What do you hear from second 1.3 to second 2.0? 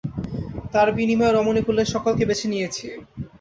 রমণীকুলের